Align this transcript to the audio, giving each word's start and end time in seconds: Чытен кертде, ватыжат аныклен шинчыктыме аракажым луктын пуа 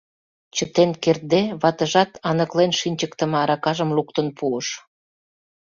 Чытен 0.55 0.91
кертде, 1.03 1.41
ватыжат 1.61 2.11
аныклен 2.29 2.71
шинчыктыме 2.79 3.37
аракажым 3.43 3.89
луктын 3.97 4.27
пуа 4.37 4.59